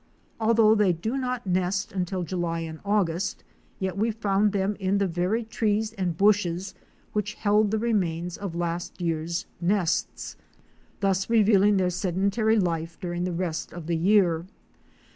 [0.39, 3.43] Although they do not nest until July and August,
[3.77, 6.73] yet we found them in the very trees and bushes
[7.13, 10.37] which held the remains of last year's nests,
[11.01, 14.47] thus revealing their sedentary life during the rest of the year.